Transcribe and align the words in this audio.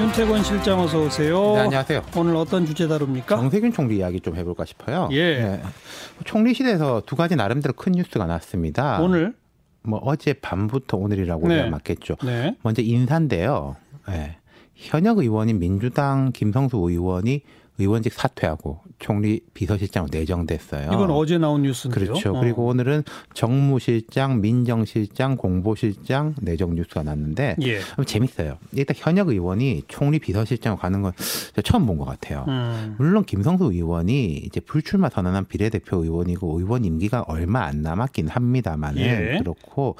윤태권 0.00 0.42
실장 0.44 0.80
어서 0.80 1.02
오세요. 1.02 1.54
네, 1.54 1.60
안녕하세요. 1.60 2.02
오늘 2.16 2.36
어떤 2.36 2.64
주제 2.64 2.88
다룹니까? 2.88 3.36
정세균 3.36 3.72
총리 3.72 3.96
이야기 3.98 4.20
좀 4.20 4.36
해볼까 4.36 4.64
싶어요. 4.64 5.08
예. 5.12 5.38
네. 5.38 5.62
총리실에서 6.24 7.02
두 7.06 7.16
가지 7.16 7.36
나름대로 7.36 7.74
큰 7.74 7.92
뉴스가 7.92 8.26
났습니다. 8.26 9.00
오늘 9.00 9.34
뭐 9.82 10.00
어제 10.02 10.32
밤부터 10.32 10.96
오늘이라고 10.96 11.48
네. 11.48 11.56
해야 11.56 11.70
맞겠죠. 11.70 12.16
네. 12.24 12.56
먼저 12.62 12.82
인사인데요. 12.82 13.76
예. 14.10 14.36
현역 14.74 15.18
의원인 15.18 15.58
민주당 15.58 16.32
김성수 16.32 16.78
의원이 16.78 17.42
의원직 17.80 18.12
사퇴하고 18.12 18.80
총리 18.98 19.40
비서실장으로 19.54 20.10
내정됐어요. 20.12 20.90
이건 20.92 21.10
어제 21.10 21.38
나온 21.38 21.62
뉴스인데요. 21.62 22.06
그렇죠. 22.06 22.36
어. 22.36 22.40
그리고 22.40 22.66
오늘은 22.66 23.02
정무실장, 23.34 24.40
민정실장, 24.40 25.36
공보실장 25.36 26.34
내정 26.40 26.74
뉴스가 26.74 27.02
났는데 27.02 27.56
예. 27.62 27.80
좀 27.96 28.04
재밌어요. 28.04 28.58
일단 28.72 28.94
현역 28.96 29.28
의원이 29.28 29.82
총리 29.88 30.18
비서실장으로 30.18 30.78
가는 30.80 31.02
건 31.02 31.12
처음 31.64 31.86
본 31.86 31.98
것 31.98 32.04
같아요. 32.06 32.44
음. 32.48 32.94
물론 32.98 33.24
김성수 33.24 33.64
의원이 33.72 34.36
이제 34.44 34.60
불출마 34.60 35.10
선언한 35.10 35.46
비례대표 35.48 36.02
의원이고 36.02 36.58
의원 36.58 36.84
임기가 36.84 37.24
얼마 37.28 37.64
안 37.64 37.82
남았긴 37.82 38.28
합니다만은 38.28 39.00
예. 39.02 39.38
그렇고 39.38 39.96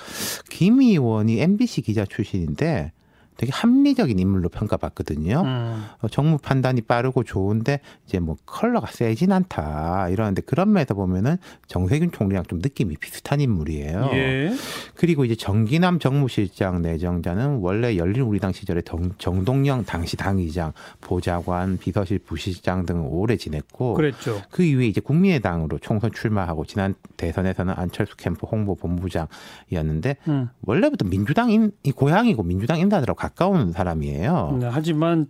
김 0.49 0.81
의원이 0.81 1.41
MBC 1.41 1.83
기자 1.83 2.05
출신인데 2.07 2.93
되게 3.37 3.53
합리적인 3.53 4.19
인물로 4.19 4.51
평가받거든요. 4.51 5.43
음. 5.43 5.85
어, 6.03 6.09
정무 6.09 6.39
판단이 6.39 6.83
빠르고 6.83 7.25
좋은데 7.25 7.81
이제 8.07 8.19
뭐 8.19 8.37
컬러가 8.45 8.89
세진 8.89 9.33
않다 9.33 10.09
이러는데 10.11 10.43
그런 10.43 10.73
면에서 10.73 10.93
보면은 10.93 11.39
정세균 11.67 12.13
총리랑 12.13 12.45
좀 12.49 12.59
느낌이 12.59 12.97
비슷한 12.97 13.41
인물이에요. 13.41 14.11
예. 14.13 14.53
그리고 14.95 15.25
이제 15.25 15.35
정기남 15.35 15.99
정무실장 16.01 16.83
내정자는 16.83 17.61
원래 17.61 17.97
열린우리당 17.97 18.53
시절에 18.53 18.83
정, 18.83 19.13
정동영 19.17 19.85
당시 19.85 20.17
당의장, 20.19 20.73
보좌관, 21.01 21.79
비서실 21.79 22.19
부실장 22.19 22.85
등을 22.85 23.07
오래 23.09 23.37
지냈고 23.37 23.95
그랬죠. 23.95 24.43
그 24.51 24.63
이후에 24.63 24.87
이제 24.87 25.01
국민의당으로 25.01 25.79
총선 25.79 26.13
출마하고 26.13 26.67
지난 26.67 26.95
대선에서는 27.17 27.73
안철수 27.75 28.17
캠프 28.17 28.47
홍보 28.47 28.75
본부장이었는데 28.75 30.17
음. 30.29 30.49
원래부터 30.63 31.09
민주당인 31.09 31.73
이 31.85 31.93
고향이고 31.93 32.43
민주당 32.43 32.79
인사들하고 32.79 33.30
가까운 33.35 33.73
사람이에요. 33.73 34.59
네, 34.61 34.69
하지만 34.71 35.27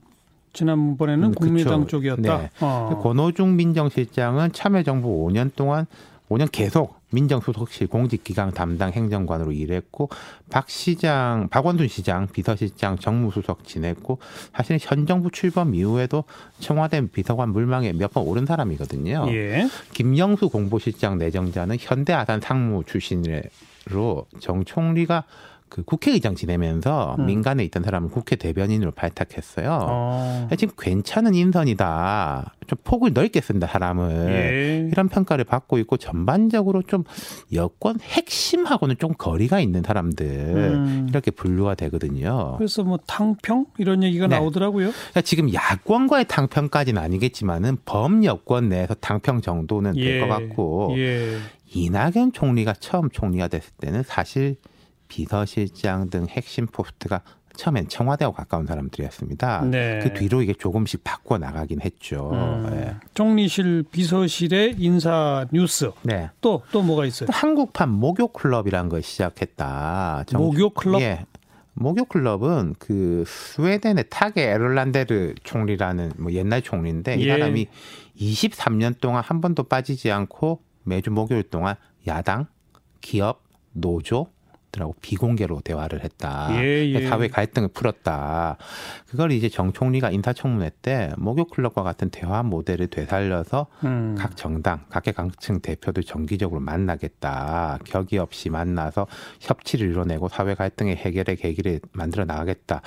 지난번에는 0.52 1.28
음, 1.28 1.34
국민의당 1.34 1.80
그쵸. 1.80 1.98
쪽이었다. 1.98 2.38
네. 2.38 2.50
어. 2.60 2.98
권오중 3.02 3.56
민정실장은 3.56 4.52
참여정부 4.52 5.08
5년 5.28 5.50
동안 5.54 5.86
5년 6.28 6.48
계속 6.50 6.98
민정수석실 7.12 7.88
공직기강 7.88 8.52
담당 8.52 8.92
행정관으로 8.92 9.50
일했고 9.50 10.08
박 10.48 10.70
시장, 10.70 11.48
박원순 11.50 11.88
시장 11.88 12.28
비서실장 12.28 12.98
정무수석 12.98 13.64
지냈고 13.64 14.18
사실은 14.52 14.78
현 14.80 15.06
정부 15.06 15.28
출범 15.32 15.74
이후에도 15.74 16.22
청와대 16.60 17.04
비서관 17.08 17.48
물망에 17.50 17.92
몇 17.94 18.12
번 18.12 18.24
오른 18.26 18.46
사람이거든요. 18.46 19.26
예. 19.28 19.68
김영수 19.92 20.50
공보실장 20.50 21.18
내정자는 21.18 21.76
현대아산 21.80 22.40
상무 22.40 22.84
출신으로 22.84 24.26
정 24.38 24.64
총리가 24.64 25.24
그 25.70 25.84
국회의장 25.84 26.34
지내면서 26.34 27.14
음. 27.20 27.26
민간에 27.26 27.64
있던 27.64 27.84
사람을 27.84 28.10
국회 28.10 28.34
대변인으로 28.34 28.90
발탁했어요. 28.90 29.78
어. 29.88 30.48
지금 30.58 30.74
괜찮은 30.76 31.34
인선이다. 31.34 32.54
좀 32.66 32.78
폭을 32.82 33.12
넓게 33.12 33.40
쓴다 33.40 33.68
사람을. 33.68 34.26
예. 34.30 34.88
이런 34.90 35.08
평가를 35.08 35.44
받고 35.44 35.78
있고 35.78 35.96
전반적으로 35.96 36.82
좀 36.82 37.04
여권 37.54 38.00
핵심하고는 38.00 38.96
좀 38.98 39.12
거리가 39.16 39.60
있는 39.60 39.82
사람들 39.84 40.26
음. 40.26 41.06
이렇게 41.08 41.30
분류가 41.30 41.76
되거든요. 41.76 42.56
그래서 42.58 42.82
뭐 42.82 42.98
탕평 43.06 43.66
이런 43.78 44.02
얘기가 44.02 44.26
네. 44.26 44.36
나오더라고요. 44.36 44.90
그러니까 44.90 45.20
지금 45.22 45.54
야권과의 45.54 46.26
탕평까지는 46.26 47.00
아니겠지만은 47.00 47.78
범여권 47.84 48.68
내에서 48.68 48.94
탕평 48.94 49.40
정도는 49.40 49.92
될것 49.92 50.28
같고 50.28 50.94
예. 50.98 51.36
이낙연 51.72 52.32
총리가 52.32 52.74
처음 52.80 53.08
총리가 53.10 53.46
됐을 53.46 53.70
때는 53.80 54.02
사실 54.02 54.56
비서실장 55.10 56.08
등 56.08 56.26
핵심 56.30 56.66
포스트가 56.66 57.20
처음엔 57.56 57.88
청와대와 57.88 58.32
가까운 58.32 58.64
사람들이었습니다. 58.64 59.64
네. 59.66 59.98
그 60.02 60.14
뒤로 60.14 60.40
이게 60.40 60.54
조금씩 60.54 61.04
바꿔 61.04 61.36
나가긴 61.36 61.82
했죠. 61.82 62.30
음. 62.32 62.70
예. 62.72 62.94
총리실 63.12 63.84
비서실의 63.90 64.76
인사 64.78 65.44
뉴스 65.52 65.90
네. 66.02 66.30
또 66.40 66.62
또 66.72 66.80
뭐가 66.80 67.04
있어요? 67.04 67.28
한국판 67.30 67.90
목욕 67.90 68.32
클럽이라는 68.32 68.88
걸 68.88 69.02
시작했다. 69.02 70.24
정- 70.26 70.40
목욕 70.40 70.72
클럽? 70.74 71.02
예. 71.02 71.26
목욕 71.74 72.08
클럽은 72.08 72.76
그 72.78 73.24
스웨덴의 73.26 74.04
타게 74.10 74.42
에럴란데르 74.42 75.34
총리라는 75.42 76.12
뭐 76.18 76.32
옛날 76.32 76.62
총리인데 76.62 77.16
이 77.16 77.26
예. 77.26 77.32
사람이 77.32 77.66
23년 78.18 79.00
동안 79.00 79.22
한 79.24 79.40
번도 79.40 79.64
빠지지 79.64 80.10
않고 80.10 80.60
매주 80.84 81.10
목요일 81.10 81.42
동안 81.42 81.74
야당, 82.06 82.46
기업, 83.00 83.42
노조 83.72 84.28
들하고 84.72 84.94
비공개로 85.00 85.60
대화를 85.62 86.04
했다. 86.04 86.48
예, 86.62 86.86
예. 86.86 87.06
사회 87.06 87.28
갈등을 87.28 87.68
풀었다. 87.68 88.56
그걸 89.08 89.32
이제 89.32 89.48
정 89.48 89.72
총리가 89.72 90.10
인사청문회 90.10 90.70
때 90.82 91.12
목욕 91.16 91.50
클럽과 91.50 91.82
같은 91.82 92.10
대화 92.10 92.42
모델을 92.42 92.88
되살려서 92.88 93.66
음. 93.84 94.14
각 94.18 94.36
정당, 94.36 94.84
각계각층 94.88 95.60
대표들 95.60 96.04
정기적으로 96.04 96.60
만나겠다. 96.60 97.78
격의 97.84 98.18
없이 98.18 98.50
만나서 98.50 99.06
협치를 99.40 99.90
이뤄내고 99.90 100.28
사회 100.28 100.54
갈등의 100.54 100.96
해결의 100.96 101.36
계기를 101.36 101.80
만들어 101.92 102.24
나가겠다. 102.24 102.82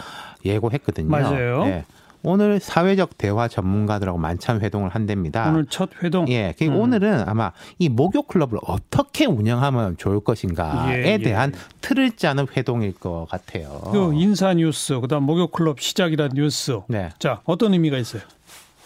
예고했거든요. 0.46 1.10
맞아요. 1.10 1.64
예. 1.66 1.86
오늘 2.24 2.60
사회적 2.60 3.18
대화 3.18 3.48
전문가들하고 3.48 4.18
만찬 4.18 4.62
회동을 4.62 4.90
한답니다. 4.90 5.50
오늘 5.50 5.66
첫 5.66 5.90
회동. 6.02 6.28
예, 6.30 6.54
그 6.58 6.66
음. 6.66 6.78
오늘은 6.78 7.28
아마 7.28 7.52
이 7.80 7.90
목욕 7.90 8.28
클럽을 8.30 8.60
어떻게 8.64 9.26
운영하면 9.26 9.98
좋을 9.98 10.22
것인가에 10.22 11.04
예, 11.04 11.12
예. 11.12 11.18
대한 11.18 11.54
틀을 11.82 12.14
짜는 12.14 12.48
회동일 12.56 12.94
것 12.94 13.28
같아요. 13.30 13.82
그 13.92 14.14
인사 14.14 14.54
뉴스, 14.54 15.00
그다음 15.02 15.24
목욕 15.24 15.52
클럽 15.52 15.82
시작이라는 15.82 16.36
뉴스. 16.36 16.80
네. 16.88 17.10
자, 17.20 17.42
어떤 17.44 17.74
의미가 17.74 17.98
있어요? 17.98 18.22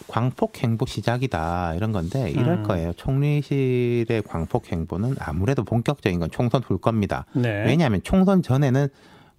광폭 0.08 0.62
행보 0.62 0.86
시작이다 0.86 1.74
이런 1.74 1.92
건데 1.92 2.30
이럴 2.30 2.58
음. 2.58 2.62
거예요. 2.64 2.92
총리실의 2.94 4.22
광폭 4.26 4.72
행보는 4.72 5.16
아무래도 5.20 5.64
본격적인 5.64 6.18
건 6.18 6.30
총선 6.30 6.62
후 6.64 6.78
겁니다. 6.78 7.26
네. 7.34 7.64
왜냐하면 7.66 8.00
총선 8.02 8.42
전에는 8.42 8.88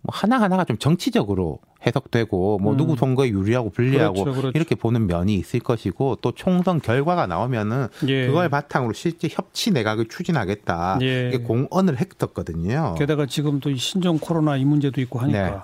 뭐 0.02 0.14
하나 0.14 0.40
하나가 0.42 0.64
좀 0.64 0.78
정치적으로 0.78 1.60
해석되고 1.86 2.60
뭐 2.60 2.74
음. 2.74 2.78
누구 2.78 2.96
선거에 2.96 3.30
유리하고 3.30 3.70
불리하고 3.70 4.24
그렇죠, 4.24 4.40
그렇죠. 4.42 4.58
이렇게 4.58 4.76
보는 4.76 5.08
면이 5.08 5.36
있을 5.36 5.60
것이고 5.60 6.18
또 6.22 6.32
총선 6.32 6.82
결과가 6.82 7.28
나오면은 7.28 7.88
예. 8.08 8.28
그걸 8.28 8.50
바탕으로 8.50 8.94
실제 8.94 9.28
협치 9.30 9.72
내각을 9.72 10.08
추진하겠다 10.08 11.00
예. 11.02 11.30
이게 11.30 11.38
공언을 11.40 11.98
했었거든요. 12.00 12.96
게다가 12.98 13.26
지금 13.26 13.60
또이 13.60 13.78
신종 13.78 14.20
코로나 14.20 14.58
이 14.58 14.66
문제도 14.66 15.00
있고 15.02 15.20
하니까 15.20 15.50
네. 15.50 15.60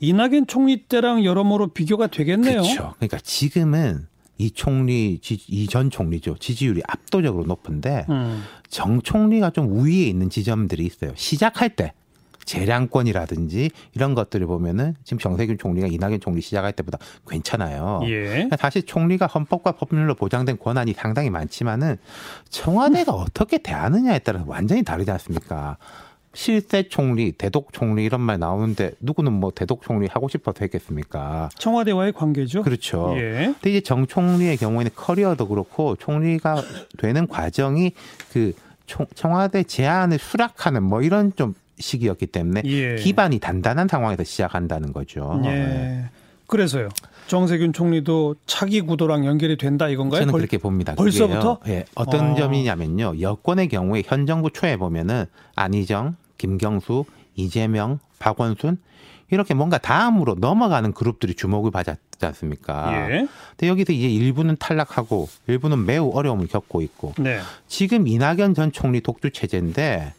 이낙연 0.00 0.46
총리 0.46 0.84
때랑 0.84 1.24
여러모로 1.24 1.68
비교가 1.68 2.06
되겠네요. 2.06 2.62
그렇죠. 2.62 2.94
그러니까 2.96 3.18
지금은 3.22 4.06
이 4.38 4.50
총리 4.50 5.18
이 5.48 5.66
전 5.68 5.88
총리죠 5.90 6.36
지지율이 6.38 6.82
압도적으로 6.86 7.44
높은데 7.44 8.04
음. 8.10 8.42
정 8.68 9.00
총리가 9.00 9.48
좀 9.50 9.68
우위에 9.70 10.04
있는 10.04 10.28
지점들이 10.28 10.84
있어요. 10.84 11.12
시작할 11.14 11.70
때 11.70 11.94
재량권이라든지 12.46 13.70
이런 13.94 14.14
것들을 14.14 14.46
보면은 14.46 14.94
지금 15.04 15.18
정세균 15.18 15.58
총리가 15.58 15.86
이낙연 15.88 16.20
총리 16.20 16.40
시작할 16.40 16.72
때보다 16.72 16.98
괜찮아요. 17.28 18.00
예. 18.04 18.48
사실 18.58 18.82
총리가 18.84 19.26
헌법과 19.26 19.72
법률로 19.72 20.14
보장된 20.14 20.58
권한이 20.58 20.94
상당히 20.94 21.28
많지만은 21.30 21.98
청와대가 22.48 23.12
어떻게 23.12 23.58
대하느냐에 23.58 24.20
따라서 24.20 24.44
완전히 24.48 24.82
다르지 24.82 25.10
않습니까? 25.10 25.76
실세 26.32 26.82
총리, 26.88 27.32
대독 27.32 27.72
총리 27.72 28.04
이런 28.04 28.20
말 28.20 28.38
나오는데 28.38 28.92
누구는 29.00 29.32
뭐 29.32 29.50
대독 29.54 29.82
총리 29.82 30.06
하고 30.06 30.28
싶어서 30.28 30.58
했겠습니까? 30.62 31.48
청와대와의 31.56 32.12
관계죠. 32.12 32.62
그렇죠. 32.62 33.14
예. 33.16 33.54
근데 33.54 33.70
이제 33.70 33.80
정 33.80 34.06
총리의 34.06 34.58
경우에는 34.58 34.90
커리어도 34.94 35.48
그렇고 35.48 35.96
총리가 35.96 36.62
되는 36.98 37.26
과정이 37.26 37.92
그 38.32 38.52
총- 38.84 39.06
청와대 39.14 39.62
제안을 39.64 40.18
수락하는 40.18 40.82
뭐 40.82 41.00
이런 41.00 41.32
좀 41.36 41.54
시기였기 41.78 42.26
때문에 42.26 42.62
예. 42.64 42.94
기반이 42.96 43.38
단단한 43.38 43.88
상황에서 43.88 44.24
시작한다는 44.24 44.92
거죠. 44.92 45.38
네. 45.42 45.48
예. 45.50 46.04
그래서요. 46.46 46.88
정세균 47.26 47.72
총리도 47.72 48.36
차기 48.46 48.80
구도랑 48.80 49.26
연결이 49.26 49.56
된다 49.56 49.88
이건가요? 49.88 50.20
저는 50.20 50.32
벌- 50.32 50.40
그렇게 50.42 50.58
봅니다. 50.58 50.94
벌써부터? 50.94 51.58
예. 51.66 51.84
어떤 51.96 52.32
어. 52.32 52.36
점이냐면요. 52.36 53.20
여권의 53.20 53.68
경우에 53.68 54.02
현 54.06 54.26
정부 54.26 54.50
초에 54.50 54.76
보면은 54.76 55.24
안희정, 55.56 56.14
김경수, 56.38 57.04
이재명, 57.34 57.98
박원순 58.20 58.78
이렇게 59.32 59.54
뭔가 59.54 59.76
다음으로 59.78 60.36
넘어가는 60.38 60.92
그룹들이 60.92 61.34
주목을 61.34 61.72
받았지 61.72 61.98
않습니까? 62.20 62.92
예. 63.10 63.26
근데 63.50 63.68
여기서 63.68 63.92
이제 63.92 64.08
일부는 64.08 64.56
탈락하고 64.60 65.28
일부는 65.48 65.84
매우 65.84 66.12
어려움을 66.14 66.46
겪고 66.46 66.80
있고 66.82 67.12
네. 67.18 67.40
지금 67.66 68.06
이낙연 68.06 68.54
전 68.54 68.70
총리 68.70 69.00
독주 69.00 69.32
체제인데 69.32 70.14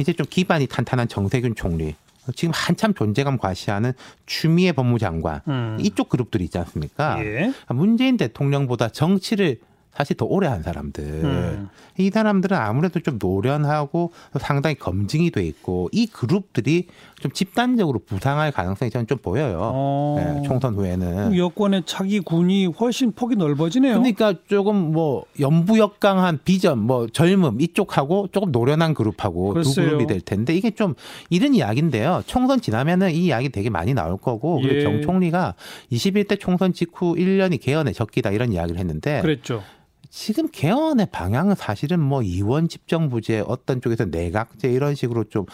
이제 0.00 0.14
좀 0.14 0.26
기반이 0.28 0.66
탄탄한 0.66 1.08
정세균 1.08 1.54
총리 1.54 1.94
지금 2.34 2.52
한참 2.54 2.94
존재감 2.94 3.36
과시하는 3.38 3.92
추미애 4.26 4.72
법무장관 4.72 5.42
음. 5.48 5.76
이쪽 5.80 6.08
그룹들이 6.08 6.44
있지 6.44 6.58
않습니까? 6.58 7.22
예. 7.24 7.52
문재인 7.68 8.16
대통령보다 8.16 8.88
정치를 8.88 9.58
사실 9.92 10.16
더 10.16 10.24
오래 10.24 10.46
한 10.46 10.62
사람들. 10.62 11.04
음. 11.04 11.68
이 11.98 12.10
사람들은 12.10 12.56
아무래도 12.56 13.00
좀 13.00 13.18
노련하고 13.20 14.12
상당히 14.38 14.76
검증이 14.76 15.30
돼 15.30 15.44
있고 15.44 15.88
이 15.92 16.06
그룹들이 16.06 16.86
좀 17.20 17.32
집단적으로 17.32 17.98
부상할 17.98 18.52
가능성이 18.52 18.90
저는 18.90 19.06
좀 19.06 19.18
보여요. 19.18 19.58
어. 19.60 20.16
네, 20.18 20.42
총선 20.46 20.74
후에는. 20.74 21.36
여권의 21.36 21.82
차기 21.86 22.20
군이 22.20 22.66
훨씬 22.66 23.12
폭이 23.12 23.36
넓어지네요. 23.36 23.94
그러니까 23.94 24.34
조금 24.48 24.92
뭐 24.92 25.24
연부역강한 25.38 26.40
비전, 26.44 26.78
뭐 26.78 27.06
젊음 27.06 27.60
이쪽하고 27.60 28.28
조금 28.32 28.52
노련한 28.52 28.94
그룹하고 28.94 29.54
글쎄요. 29.54 29.74
두 29.74 29.80
그룹이 29.82 30.06
될 30.06 30.20
텐데 30.20 30.54
이게 30.54 30.70
좀 30.70 30.94
이런 31.28 31.54
이야기인데요. 31.54 32.22
총선 32.26 32.60
지나면은 32.60 33.10
이 33.10 33.26
이야기 33.26 33.50
되게 33.50 33.70
많이 33.70 33.92
나올 33.92 34.16
거고 34.16 34.60
예. 34.62 34.68
그리고 34.68 34.82
정 34.82 35.02
총리가 35.02 35.54
21대 35.92 36.38
총선 36.40 36.72
직후 36.72 37.14
1년이 37.14 37.60
개헌의 37.60 37.92
적기다 37.94 38.30
이런 38.30 38.52
이야기를 38.52 38.78
했는데 38.78 39.20
그랬죠. 39.20 39.62
지금 40.10 40.48
개헌의 40.50 41.06
방향은 41.12 41.54
사실은 41.54 42.00
뭐 42.00 42.22
이원 42.22 42.68
집정부제 42.68 43.44
어떤 43.46 43.80
쪽에서 43.80 44.04
내각제 44.06 44.70
이런 44.70 44.94
식으로 44.94 45.24
좀 45.24 45.46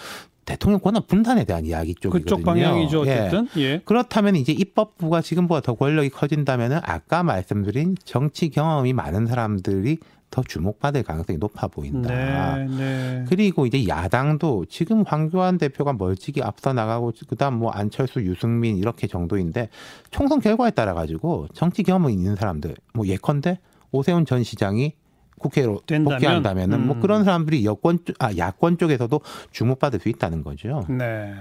대통령 0.46 0.80
권한 0.80 1.02
분단에 1.06 1.44
대한 1.44 1.66
이야기 1.66 1.94
쪽이거든요. 1.94 2.24
그쪽 2.24 2.44
방향이죠. 2.44 3.06
예. 3.06 3.18
어쨌든. 3.18 3.48
예. 3.58 3.82
그렇다면 3.84 4.36
이제 4.36 4.52
입법부가 4.52 5.20
지금보다 5.20 5.60
더 5.60 5.74
권력이 5.74 6.08
커진다면은 6.10 6.80
아까 6.82 7.22
말씀드린 7.22 7.96
정치 8.04 8.48
경험이 8.48 8.92
많은 8.92 9.26
사람들이 9.26 9.98
더 10.30 10.42
주목받을 10.42 11.02
가능성이 11.02 11.38
높아 11.38 11.68
보인다. 11.68 12.56
네, 12.56 12.66
네. 12.66 13.24
그리고 13.28 13.66
이제 13.66 13.86
야당도 13.86 14.66
지금 14.68 15.04
황교안 15.06 15.56
대표가 15.58 15.92
멀찍이 15.92 16.42
앞서 16.42 16.72
나가고 16.72 17.12
그다음 17.28 17.54
뭐 17.54 17.70
안철수, 17.70 18.20
유승민 18.22 18.76
이렇게 18.76 19.06
정도인데 19.06 19.68
총선 20.10 20.40
결과에 20.40 20.70
따라 20.70 20.94
가지고 20.94 21.46
정치 21.54 21.82
경험이 21.82 22.12
있는 22.12 22.34
사람들 22.36 22.74
뭐 22.92 23.06
예컨대 23.06 23.58
오세훈 23.92 24.24
전 24.26 24.42
시장이 24.42 24.94
국회로 25.38 25.82
된다면? 25.86 26.18
복귀한다면은 26.18 26.86
뭐 26.86 26.96
음. 26.96 27.00
그런 27.00 27.24
사람들이 27.24 27.64
여권 27.66 27.98
쪽- 28.04 28.16
아 28.22 28.34
야권 28.36 28.78
쪽에서도 28.78 29.20
주목받을 29.50 30.00
수 30.00 30.08
있다는 30.08 30.42
거죠. 30.42 30.84
네. 30.88 31.34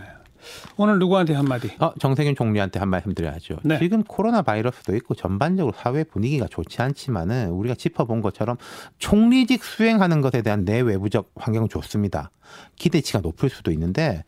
오늘 0.77 0.99
누구한테 0.99 1.33
한마디? 1.33 1.71
어, 1.79 1.93
정세균 1.99 2.35
총리한테 2.35 2.79
한 2.79 2.89
말씀 2.89 3.13
드려야죠. 3.13 3.57
네. 3.63 3.79
지금 3.79 4.03
코로나 4.03 4.41
바이러스도 4.41 4.95
있고 4.97 5.15
전반적으로 5.15 5.73
사회 5.77 6.03
분위기가 6.03 6.47
좋지 6.47 6.81
않지만은 6.81 7.49
우리가 7.49 7.75
짚어본 7.75 8.21
것처럼 8.21 8.57
총리직 8.99 9.63
수행하는 9.63 10.21
것에 10.21 10.41
대한 10.41 10.65
내외부적 10.65 11.31
환경은 11.35 11.69
좋습니다. 11.69 12.31
기대치가 12.75 13.19
높을 13.19 13.49
수도 13.49 13.71
있는데 13.71 14.23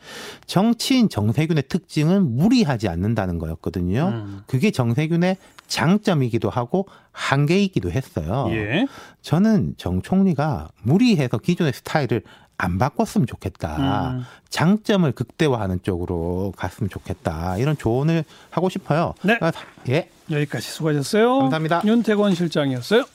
정치인 0.46 1.10
정세균의 1.10 1.64
특징은 1.70 2.36
무리하지 2.36 2.88
않는다는 2.88 3.38
거였거든요. 3.38 4.08
음. 4.08 4.42
그게 4.48 4.72
정세균의 4.72 5.38
장점이기도 5.68 6.50
하고 6.50 6.88
한계이기도 7.12 7.92
했어요. 7.92 8.48
예. 8.52 8.88
저는 9.22 9.76
정 9.78 10.02
총리가 10.02 10.70
무리해서 10.82 11.38
기존의 11.38 11.74
스타일을 11.74 12.24
안 12.58 12.78
바꿨으면 12.80 13.28
좋겠다. 13.28 14.10
음. 14.12 14.26
장점을 14.50 15.12
극대화하는 15.12 15.82
쪽으로 15.84 16.54
갔으면 16.58 16.90
좋겠다. 16.90 17.58
이런 17.58 17.78
조언을 17.78 18.24
하고 18.50 18.70
싶어요. 18.70 19.14
네. 19.24 19.38
아, 19.42 19.52
예. 19.90 20.10
여기까지 20.32 20.68
수고하셨어요. 20.68 21.40
감사합니다. 21.40 21.82
윤태권 21.86 22.34
실장이었어요. 22.36 23.06